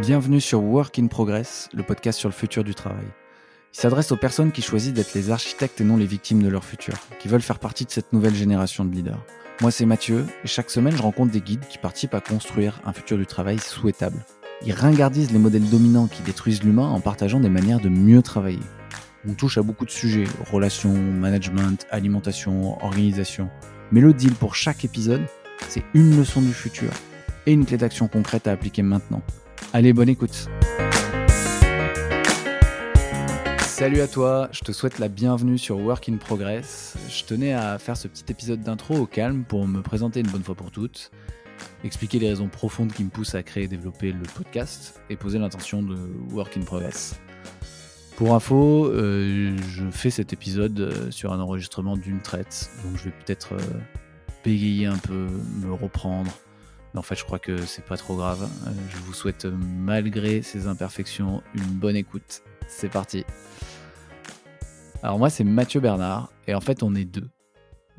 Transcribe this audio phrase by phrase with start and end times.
[0.00, 3.04] Bienvenue sur Work in Progress, le podcast sur le futur du travail.
[3.74, 6.64] Il s'adresse aux personnes qui choisissent d'être les architectes et non les victimes de leur
[6.64, 9.22] futur, qui veulent faire partie de cette nouvelle génération de leaders.
[9.60, 12.94] Moi, c'est Mathieu, et chaque semaine, je rencontre des guides qui participent à construire un
[12.94, 14.24] futur du travail souhaitable.
[14.64, 18.58] Ils ringardisent les modèles dominants qui détruisent l'humain en partageant des manières de mieux travailler.
[19.28, 23.50] On touche à beaucoup de sujets, relations, management, alimentation, organisation.
[23.92, 25.26] Mais le deal pour chaque épisode,
[25.68, 26.90] c'est une leçon du futur
[27.44, 29.20] et une clé d'action concrète à appliquer maintenant.
[29.72, 30.48] Allez, bonne écoute.
[33.58, 36.96] Salut à toi, je te souhaite la bienvenue sur Work in Progress.
[37.08, 40.42] Je tenais à faire ce petit épisode d'intro au calme pour me présenter une bonne
[40.42, 41.10] fois pour toutes,
[41.82, 45.38] expliquer les raisons profondes qui me poussent à créer et développer le podcast et poser
[45.38, 45.96] l'intention de
[46.30, 47.18] Work in Progress.
[48.16, 53.04] Pour info, euh, je fais cet épisode euh, sur un enregistrement d'une traite, donc je
[53.04, 53.80] vais peut-être euh,
[54.44, 55.26] bégayer un peu,
[55.62, 56.30] me reprendre,
[56.92, 58.48] mais en fait, je crois que c'est pas trop grave.
[58.66, 62.42] Euh, je vous souhaite, malgré ces imperfections, une bonne écoute.
[62.68, 63.24] C'est parti.
[65.02, 67.28] Alors moi, c'est Mathieu Bernard, et en fait, on est deux.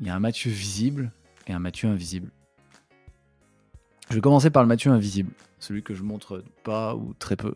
[0.00, 1.12] Il y a un Mathieu visible
[1.46, 2.30] et un Mathieu invisible.
[4.10, 7.54] Je vais commencer par le Mathieu invisible, celui que je montre pas ou très peu.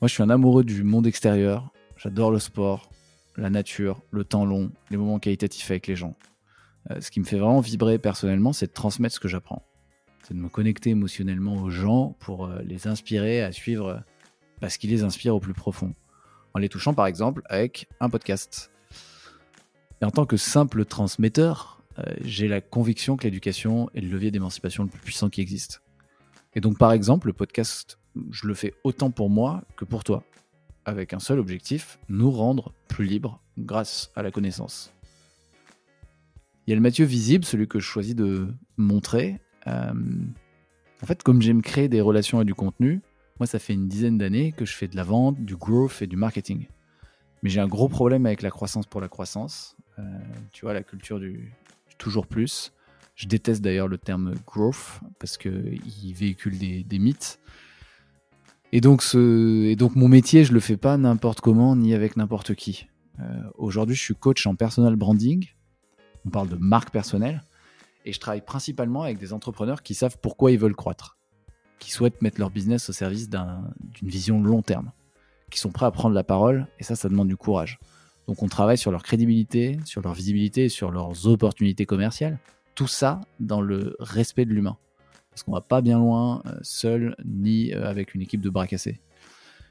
[0.00, 1.72] Moi, je suis un amoureux du monde extérieur.
[1.96, 2.90] J'adore le sport,
[3.36, 6.16] la nature, le temps long, les moments qualitatifs avec les gens.
[6.90, 9.62] Euh, ce qui me fait vraiment vibrer personnellement, c'est de transmettre ce que j'apprends
[10.22, 14.02] c'est de me connecter émotionnellement aux gens pour euh, les inspirer à suivre
[14.60, 15.92] bah, ce qui les inspire au plus profond.
[16.54, 18.70] En les touchant par exemple avec un podcast.
[20.00, 24.30] Et en tant que simple transmetteur, euh, j'ai la conviction que l'éducation est le levier
[24.30, 25.82] d'émancipation le plus puissant qui existe.
[26.54, 27.98] Et donc par exemple, le podcast,
[28.30, 30.22] je le fais autant pour moi que pour toi,
[30.84, 34.92] avec un seul objectif, nous rendre plus libres grâce à la connaissance.
[36.66, 41.42] Il y a le Mathieu visible, celui que je choisis de montrer, en fait, comme
[41.42, 43.00] j'aime créer des relations et du contenu,
[43.38, 46.06] moi, ça fait une dizaine d'années que je fais de la vente, du growth et
[46.06, 46.68] du marketing.
[47.42, 49.76] Mais j'ai un gros problème avec la croissance pour la croissance.
[49.98, 50.02] Euh,
[50.52, 51.52] tu vois, la culture du,
[51.98, 52.72] toujours plus.
[53.14, 57.40] Je déteste d'ailleurs le terme growth parce qu'il véhicule des, mythes.
[58.72, 62.16] Et donc, ce, et donc, mon métier, je le fais pas n'importe comment ni avec
[62.16, 62.86] n'importe qui.
[63.20, 65.48] Euh, aujourd'hui, je suis coach en personal branding.
[66.24, 67.42] On parle de marque personnelle.
[68.04, 71.18] Et je travaille principalement avec des entrepreneurs qui savent pourquoi ils veulent croître,
[71.78, 74.92] qui souhaitent mettre leur business au service d'une vision long terme,
[75.50, 77.78] qui sont prêts à prendre la parole, et ça, ça demande du courage.
[78.26, 82.38] Donc on travaille sur leur crédibilité, sur leur visibilité, sur leurs opportunités commerciales,
[82.74, 84.76] tout ça dans le respect de l'humain.
[85.30, 88.66] Parce qu'on va pas bien loin euh, seul ni euh, avec une équipe de bras
[88.66, 89.00] cassés.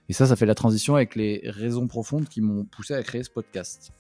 [0.10, 3.24] Et ça, ça fait la transition avec les raisons profondes qui m'ont poussé à créer
[3.24, 3.94] ce podcast.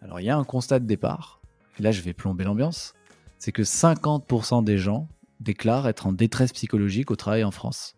[0.00, 1.41] Alors il y a un constat de départ,
[1.78, 2.94] et là je vais plomber l'ambiance,
[3.38, 5.08] c'est que 50% des gens
[5.40, 7.96] déclarent être en détresse psychologique au travail en France.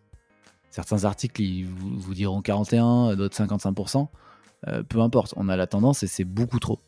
[0.71, 4.07] Certains articles vous, diront 41, d'autres 55%.
[4.67, 6.79] Euh, peu importe, on a la tendance et c'est beaucoup trop.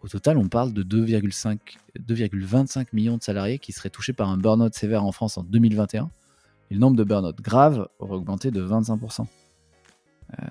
[0.00, 4.74] Au total, on parle de 2,25 millions de salariés qui seraient touchés par un burn-out
[4.74, 6.10] sévère en France en 2021.
[6.70, 9.26] Et le nombre de burn-out graves aurait augmenté de 25%.
[10.40, 10.46] Euh,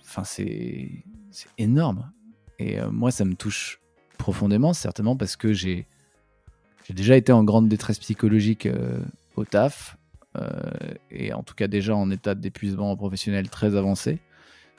[0.00, 1.04] enfin, c'est
[1.58, 2.10] énorme.
[2.58, 3.80] Et euh, moi, ça me touche
[4.24, 5.86] profondément, certainement parce que j'ai
[6.88, 8.98] déjà été en grande détresse psychologique euh,
[9.36, 9.98] au taf,
[10.38, 10.48] euh,
[11.10, 14.20] et en tout cas déjà en état d'épuisement professionnel très avancé.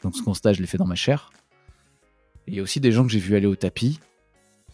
[0.01, 1.29] Donc ce constat, je l'ai fait dans ma chair.
[2.47, 3.99] il y a aussi des gens que j'ai vu aller au tapis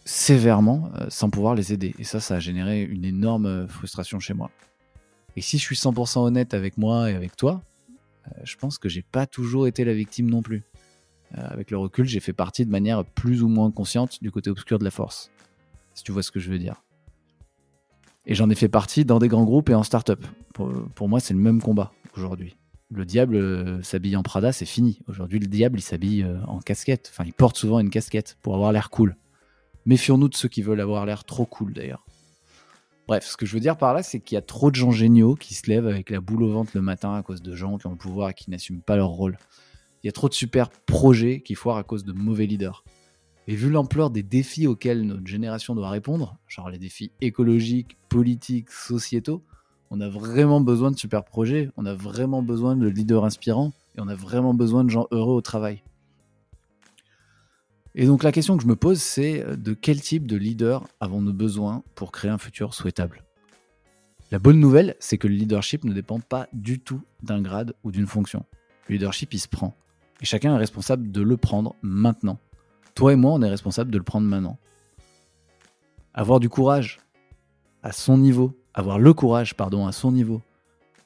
[0.06, 1.94] sévèrement euh, sans pouvoir les aider.
[1.98, 4.50] Et ça, ça a généré une énorme frustration chez moi.
[5.36, 7.60] Et si je suis 100% honnête avec moi et avec toi,
[8.42, 10.62] je pense que j'ai pas toujours été la victime non plus.
[11.36, 14.50] Euh, avec le recul, j'ai fait partie de manière plus ou moins consciente du côté
[14.50, 15.30] obscur de la force.
[15.94, 16.82] Si tu vois ce que je veux dire.
[18.26, 20.24] Et j'en ai fait partie dans des grands groupes et en start-up.
[20.54, 22.56] Pour, moi, c'est le même combat aujourd'hui.
[22.90, 25.00] Le diable euh, s'habille en Prada, c'est fini.
[25.08, 27.08] Aujourd'hui, le diable, il s'habille euh, en casquette.
[27.10, 29.16] Enfin, il porte souvent une casquette pour avoir l'air cool.
[29.86, 32.04] Méfions-nous de ceux qui veulent avoir l'air trop cool d'ailleurs.
[33.08, 34.92] Bref, ce que je veux dire par là, c'est qu'il y a trop de gens
[34.92, 37.78] géniaux qui se lèvent avec la boule au ventre le matin à cause de gens
[37.78, 39.38] qui ont le pouvoir et qui n'assument pas leur rôle.
[40.02, 42.84] Il y a trop de super projets qui foirent à cause de mauvais leaders.
[43.48, 48.70] Et vu l'ampleur des défis auxquels notre génération doit répondre, genre les défis écologiques, politiques,
[48.70, 49.42] sociétaux,
[49.90, 54.00] on a vraiment besoin de super projets, on a vraiment besoin de leaders inspirants et
[54.00, 55.82] on a vraiment besoin de gens heureux au travail.
[57.94, 60.88] Et donc la question que je me pose, c'est euh, de quel type de leader
[61.00, 63.22] avons-nous besoin pour créer un futur souhaitable?
[64.30, 67.92] La bonne nouvelle, c'est que le leadership ne dépend pas du tout d'un grade ou
[67.92, 68.46] d'une fonction.
[68.88, 69.76] Le leadership, il se prend.
[70.22, 72.38] Et chacun est responsable de le prendre maintenant.
[72.94, 74.56] Toi et moi, on est responsable de le prendre maintenant.
[76.14, 77.00] Avoir du courage
[77.82, 80.40] à son niveau, avoir le courage, pardon, à son niveau,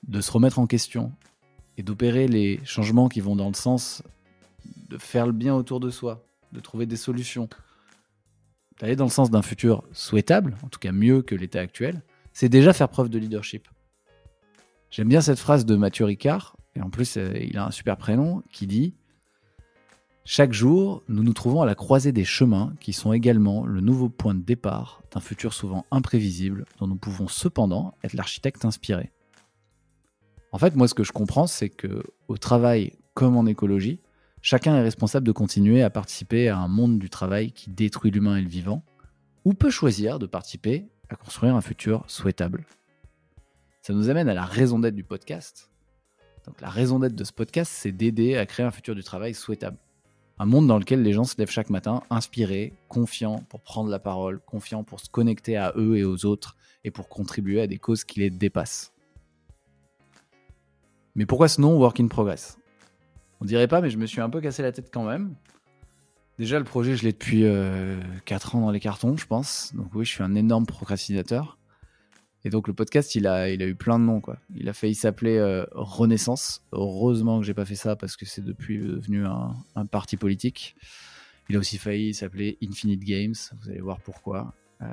[0.06, 1.12] de se remettre en question
[1.78, 4.02] et d'opérer les changements qui vont dans le sens
[4.88, 7.48] de faire le bien autour de soi, de trouver des solutions,
[8.80, 12.02] d'aller dans le sens d'un futur souhaitable, en tout cas mieux que l'état actuel,
[12.32, 13.68] c'est déjà faire preuve de leadership.
[14.90, 17.96] J'aime bien cette phrase de Mathieu Ricard, et en plus euh, il a un super
[17.96, 18.94] prénom, qui dit
[20.28, 24.08] Chaque jour, nous nous trouvons à la croisée des chemins qui sont également le nouveau
[24.08, 29.12] point de départ d'un futur souvent imprévisible dont nous pouvons cependant être l'architecte inspiré.
[30.50, 34.00] En fait, moi ce que je comprends, c'est que au travail comme en écologie,
[34.42, 38.36] chacun est responsable de continuer à participer à un monde du travail qui détruit l'humain
[38.36, 38.82] et le vivant,
[39.44, 42.66] ou peut choisir de participer à construire un futur souhaitable.
[43.80, 45.70] Ça nous amène à la raison d'être du podcast.
[46.48, 49.32] Donc la raison d'être de ce podcast, c'est d'aider à créer un futur du travail
[49.32, 49.78] souhaitable.
[50.38, 53.98] Un monde dans lequel les gens se lèvent chaque matin inspirés, confiants pour prendre la
[53.98, 57.78] parole, confiants pour se connecter à eux et aux autres et pour contribuer à des
[57.78, 58.92] causes qui les dépassent.
[61.14, 62.58] Mais pourquoi ce nom Work in Progress?
[63.40, 65.34] On dirait pas, mais je me suis un peu cassé la tête quand même.
[66.38, 67.44] Déjà, le projet, je l'ai depuis
[68.26, 69.74] 4 ans dans les cartons, je pense.
[69.74, 71.58] Donc oui, je suis un énorme procrastinateur.
[72.46, 74.20] Et donc le podcast, il a, eu plein de noms.
[74.20, 74.36] Quoi.
[74.54, 76.62] Il a failli s'appeler euh, Renaissance.
[76.70, 80.76] Heureusement que j'ai pas fait ça parce que c'est depuis devenu un, parti politique.
[81.48, 83.34] Il a aussi failli s'appeler Infinite Games.
[83.60, 84.54] Vous allez voir pourquoi.
[84.80, 84.86] Euh,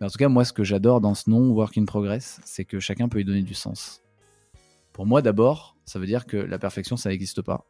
[0.00, 2.64] mais en tout cas, moi, ce que j'adore dans ce nom, Work in Progress, c'est
[2.64, 4.00] que chacun peut y donner du sens.
[4.94, 7.66] Pour moi, d'abord, ça veut dire que la perfection, ça n'existe pas.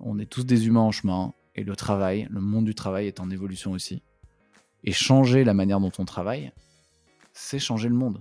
[0.00, 1.34] On est tous des humains en chemin.
[1.56, 4.02] Et le travail, le monde du travail est en évolution aussi.
[4.82, 6.52] Et changer la manière dont on travaille,
[7.38, 8.20] c'est changer le monde.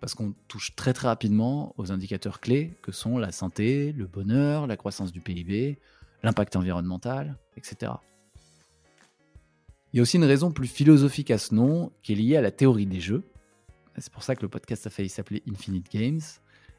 [0.00, 4.66] Parce qu'on touche très très rapidement aux indicateurs clés que sont la santé, le bonheur,
[4.66, 5.78] la croissance du PIB,
[6.22, 7.92] l'impact environnemental, etc.
[9.92, 12.40] Il y a aussi une raison plus philosophique à ce nom qui est liée à
[12.40, 13.22] la théorie des jeux.
[13.98, 16.20] C'est pour ça que le podcast a failli s'appeler Infinite Games.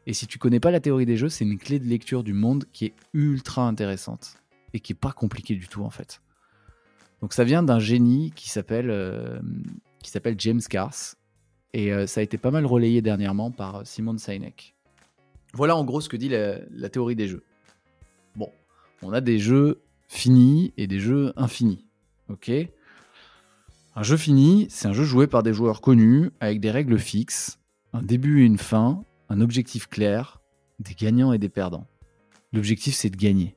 [0.08, 2.34] Et si tu connais pas la théorie des jeux, c'est une clé de lecture du
[2.34, 4.38] monde qui est ultra intéressante
[4.74, 6.22] et qui est pas compliqué du tout en fait.
[7.22, 9.40] Donc ça vient d'un génie qui s'appelle euh,
[10.38, 11.16] James Cars
[11.74, 14.76] et euh, ça a été pas mal relayé dernièrement par euh, Simon Sinek.
[15.54, 17.44] Voilà en gros ce que dit la, théorie des jeux.
[18.36, 18.50] Bon,
[19.02, 21.86] on a des jeux finis et des jeux infinis.
[22.30, 22.52] Ok?
[23.96, 27.60] Un jeu fini, c'est un jeu joué par des joueurs connus avec des règles fixes,
[27.92, 30.42] un début et une fin, un objectif clair,
[30.80, 31.88] des gagnants et des perdants.
[32.54, 33.56] L'objectif c'est de gagner.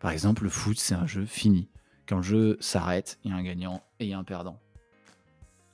[0.00, 1.68] Par exemple, le foot, c'est un jeu fini.
[2.06, 4.60] Quand le jeu s'arrête, il y a un gagnant et un perdant.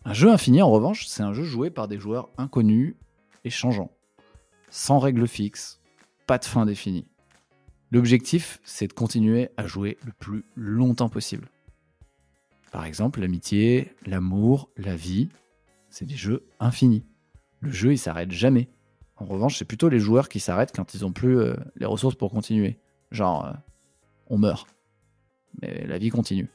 [0.05, 2.97] Un jeu infini, en revanche, c'est un jeu joué par des joueurs inconnus
[3.45, 3.93] et changeants.
[4.69, 5.81] Sans règles fixes,
[6.27, 7.07] pas de fin définie.
[7.93, 11.49] L'objectif, c'est de continuer à jouer le plus longtemps possible.
[12.73, 15.29] Par exemple, l'amitié, l'amour, la vie,
[15.91, 17.05] c'est des jeux infinis.
[17.61, 18.69] Le jeu, il s'arrête jamais.
[19.17, 22.17] En revanche, c'est plutôt les joueurs qui s'arrêtent quand ils n'ont plus euh, les ressources
[22.17, 22.79] pour continuer.
[23.13, 23.53] Genre, euh,
[24.27, 24.67] on meurt.
[25.61, 26.49] Mais la vie continue.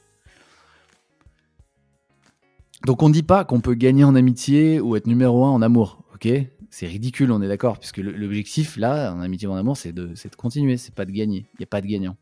[2.84, 5.62] Donc on ne dit pas qu'on peut gagner en amitié ou être numéro un en
[5.62, 6.28] amour, ok?
[6.70, 10.12] C'est ridicule, on est d'accord, puisque l'objectif là, en amitié ou en amour, c'est de,
[10.36, 11.46] continuer, c'est pas de gagner.
[11.54, 12.16] Il n'y a pas de gagnant.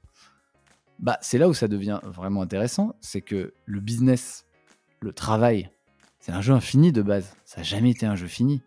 [0.98, 4.46] Bah, c'est là où ça devient vraiment intéressant, c'est que le business,
[5.00, 5.70] le travail,
[6.20, 7.36] c'est un jeu infini de base.
[7.44, 8.62] Ça n'a jamais été un jeu fini.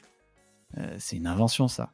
[0.77, 1.93] Euh, c'est une invention, ça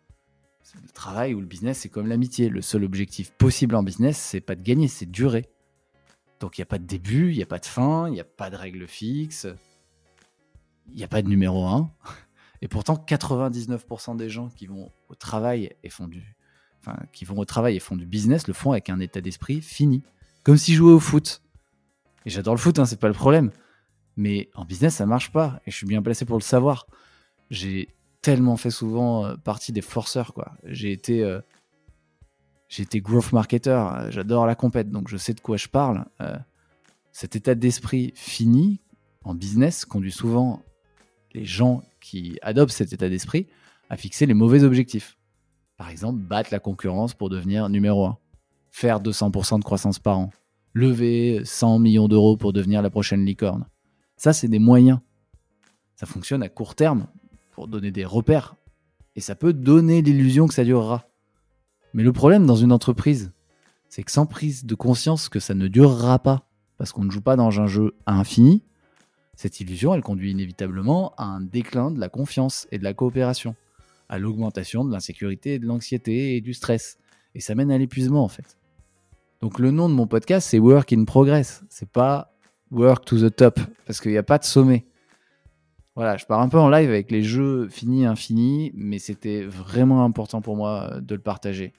[0.82, 2.50] le travail ou le business, c'est comme l'amitié.
[2.50, 5.50] Le seul objectif possible en business, c'est pas de gagner, c'est de durer.
[6.40, 8.20] Donc il n'y a pas de début, il n'y a pas de fin, il n'y
[8.20, 9.48] a pas de règle fixe,
[10.90, 11.92] il n'y a pas de numéro 1.
[12.62, 16.36] Et pourtant, 99% des gens qui vont au travail et font du,
[16.80, 19.62] enfin, qui vont au travail et font du business le font avec un état d'esprit
[19.62, 20.04] fini,
[20.44, 21.44] comme s'ils jouaient au foot.
[22.26, 23.52] Et j'adore le foot, hein, c'est pas le problème.
[24.18, 25.60] Mais en business, ça marche pas.
[25.68, 26.88] Et je suis bien placé pour le savoir.
[27.52, 30.54] J'ai tellement fait souvent euh, partie des forceurs quoi.
[30.64, 31.42] J'ai été euh,
[32.96, 36.06] growth marketer, euh, j'adore la compète donc je sais de quoi je parle.
[37.12, 38.82] cet état d'esprit fini
[39.24, 40.64] en business conduit souvent
[41.36, 43.48] les gens qui adoptent cet état d'esprit
[43.90, 45.18] à fixer les mauvais objectifs.
[45.78, 48.18] Par exemple, battre la concurrence pour devenir numéro 1,
[48.72, 50.30] faire 200% de croissance par an,
[50.74, 53.66] lever 100 millions d'euros pour devenir la prochaine licorne.
[54.16, 55.00] Ça, c'est des moyens.
[55.96, 57.08] Ça fonctionne à court terme,
[57.52, 58.56] pour donner des repères.
[59.16, 61.08] Et ça peut donner l'illusion que ça durera.
[61.94, 63.34] Mais le problème dans une entreprise,
[63.90, 67.22] c'est que sans prise de conscience que ça ne durera pas, parce qu'on ne joue
[67.22, 68.64] pas dans un jeu à infini,
[69.36, 73.56] cette illusion, elle conduit inévitablement à un déclin de la confiance et de la coopération,
[74.10, 76.98] à l'augmentation de l'insécurité, de l'anxiété et du stress.
[77.34, 78.58] Et ça mène à l'épuisement en fait.
[79.42, 81.64] Donc le nom de mon podcast, c'est Work in Progress.
[81.70, 82.34] C'est pas
[82.72, 84.86] Work to the Top, parce qu'il n'y a pas de sommet
[85.96, 90.04] Voilà, je pars un peu en live avec les jeux finis, infinis, mais c'était vraiment
[90.04, 91.74] important pour moi euh, de le partager.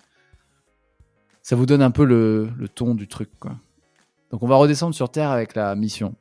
[1.43, 3.57] Ça vous donne un peu le, ton du truc, quoi.
[4.31, 6.17] Donc on va redescendre sur Terre avec la mission.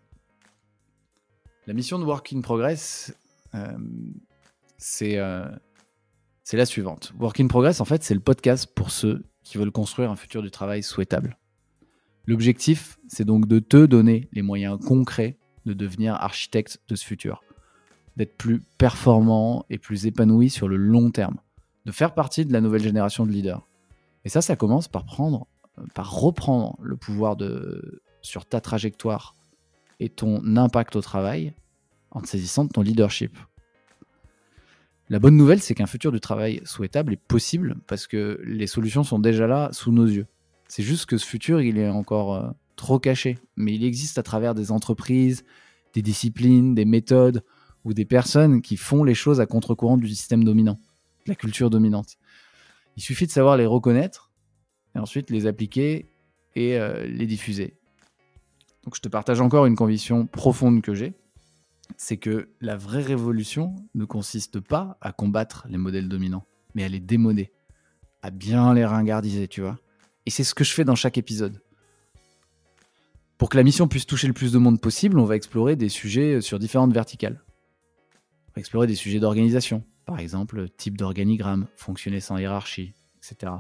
[1.68, 3.16] La mission de Work in Progress,
[3.56, 3.78] euh,
[4.78, 5.48] c'est euh,
[6.44, 7.12] c'est la suivante.
[7.20, 10.44] Work in Progress, en fait, c'est le podcast pour ceux qui veulent construire un futur
[10.44, 11.40] du travail souhaitable.
[12.28, 17.42] L'objectif, c'est donc de te donner les moyens concrets de devenir architecte de ce futur
[18.16, 21.38] d'être plus performant et plus épanoui sur le long terme,
[21.86, 23.68] de faire partie de la nouvelle génération de leaders.
[24.24, 25.48] Et ça, ça commence par prendre,
[25.94, 27.36] par reprendre le pouvoir
[28.22, 29.36] sur ta trajectoire
[30.00, 31.54] et ton impact au travail
[32.12, 33.38] en saisissant ton leadership.
[35.10, 39.04] La bonne nouvelle, c'est qu'un futur du travail souhaitable est possible parce que les solutions
[39.04, 40.26] sont déjà là sous nos yeux.
[40.68, 44.24] C'est juste que ce futur, il est encore euh, trop caché, mais il existe à
[44.24, 45.44] travers des entreprises,
[45.94, 47.44] des disciplines, des méthodes,
[47.86, 50.80] ou des personnes qui font les choses à contre-courant du système dominant,
[51.26, 52.18] de la culture dominante.
[52.98, 54.32] Il suffit de savoir les reconnaître
[54.96, 56.10] et ensuite les appliquer
[56.56, 57.78] et euh, les diffuser.
[58.86, 61.14] Donc je te partage encore une conviction profonde que j'ai,
[61.98, 66.88] c'est que la vraie révolution ne consiste pas à combattre les modèles dominants, mais à
[66.88, 67.52] les démoder,
[68.22, 69.80] à bien les ringardiser, tu vois.
[70.26, 71.62] Et c'est ce que je fais dans chaque épisode.
[73.38, 75.90] Pour que la mission puisse toucher le plus de monde possible, on va explorer des
[75.90, 77.42] sujets sur différentes verticales
[78.60, 83.52] explorer des sujets d'organisation, par exemple type d'organigramme, fonctionner sans hiérarchie, etc.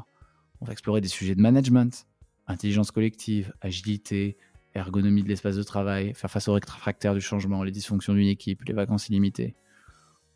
[0.62, 2.08] On va explorer des sujets de management,
[2.48, 4.38] intelligence collective, agilité,
[4.76, 8.64] ergonomie de l'espace de travail, faire face aux réfractaires du changement, les dysfonctions d'une équipe,
[8.66, 9.56] les vacances illimitées.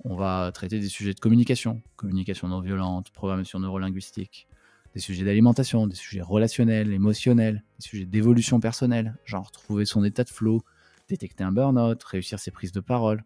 [0.05, 4.48] On va traiter des sujets de communication, communication non violente, programmation neurolinguistique,
[4.93, 10.24] des sujets d'alimentation, des sujets relationnels, émotionnels, des sujets d'évolution personnelle, genre trouver son état
[10.24, 10.62] de flow,
[11.10, 13.24] détecter un burn-out, réussir ses prises de parole,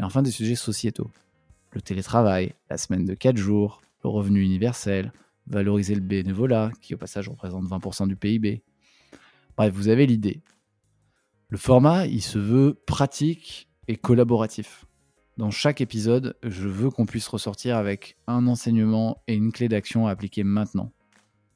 [0.00, 1.10] et enfin des sujets sociétaux.
[1.72, 5.12] Le télétravail, la semaine de 4 jours, le revenu universel,
[5.46, 8.62] valoriser le bénévolat, qui au passage représente 20% du PIB.
[9.58, 10.40] Bref, vous avez l'idée.
[11.48, 14.84] Le format, il se veut pratique et collaboratif.
[15.36, 20.06] Dans chaque épisode, je veux qu'on puisse ressortir avec un enseignement et une clé d'action
[20.06, 20.92] à appliquer maintenant.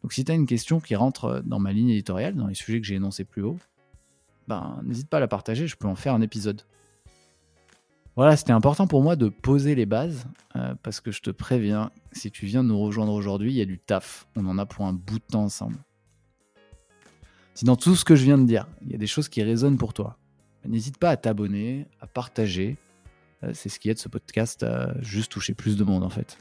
[0.03, 2.81] Donc si tu as une question qui rentre dans ma ligne éditoriale, dans les sujets
[2.81, 3.59] que j'ai énoncés plus haut,
[4.49, 6.63] ben n'hésite pas à la partager, je peux en faire un épisode.
[8.17, 11.93] Voilà, c'était important pour moi de poser les bases euh, parce que je te préviens,
[12.11, 14.27] si tu viens nous rejoindre aujourd'hui, il y a du taf.
[14.35, 15.79] On en a pour un bout de temps ensemble.
[17.55, 19.43] Si dans tout ce que je viens de dire, il y a des choses qui
[19.43, 20.17] résonnent pour toi,
[20.67, 22.79] n'hésite pas à t'abonner, à partager.
[23.43, 26.39] Euh, c'est ce qui aide ce podcast à juste toucher plus de monde en fait.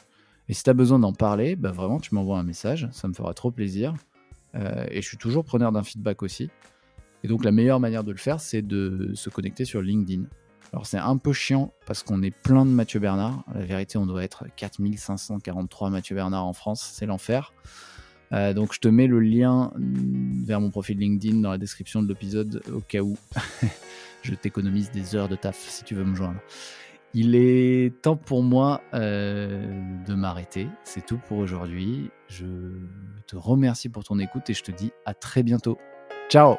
[0.48, 3.14] Et si tu as besoin d'en parler, bah vraiment, tu m'envoies un message, ça me
[3.14, 3.94] fera trop plaisir.
[4.56, 6.50] Euh, et je suis toujours preneur d'un feedback aussi.
[7.24, 10.24] Et donc la meilleure manière de le faire, c'est de se connecter sur LinkedIn.
[10.74, 13.44] Alors c'est un peu chiant parce qu'on est plein de Mathieu Bernard.
[13.54, 17.54] La vérité, on doit être 4543 Mathieu Bernard en France, c'est l'enfer.
[18.34, 22.08] Euh, donc je te mets le lien vers mon profil LinkedIn dans la description de
[22.08, 23.18] l'épisode au cas où
[24.22, 26.40] je t'économise des heures de taf si tu veux me joindre.
[27.14, 30.70] Il est temps pour moi euh, de m'arrêter.
[30.86, 32.10] C'est tout pour aujourd'hui.
[32.30, 32.46] Je
[33.28, 35.78] te remercie pour ton écoute et je te dis à très bientôt.
[36.30, 36.56] Ciao